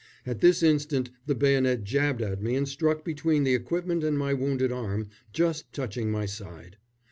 [0.25, 4.33] At this instant the bayonet jabbed at me and struck between the equipment and my
[4.33, 6.77] wounded arm, just touching my side.